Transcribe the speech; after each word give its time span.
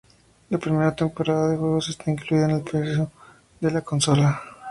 La 0.49 0.57
primera 0.57 0.95
temporada 0.95 1.49
de 1.49 1.57
juegos 1.57 1.89
está 1.89 2.09
incluida 2.09 2.45
en 2.45 2.51
el 2.55 2.63
precio 2.63 3.11
de 3.59 3.69
la 3.69 3.81
consola. 3.81 4.41